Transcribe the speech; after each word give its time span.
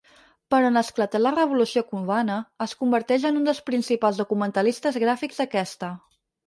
Però 0.53 0.69
en 0.71 0.79
esclatar 0.79 1.21
la 1.21 1.33
Revolució 1.35 1.83
Cubana 1.91 2.39
es 2.67 2.73
convertix 2.81 3.31
en 3.33 3.39
un 3.43 3.47
dels 3.51 3.63
principals 3.71 4.25
documentalistes 4.27 5.03
gràfics 5.07 5.43
d'aquesta. 5.45 5.95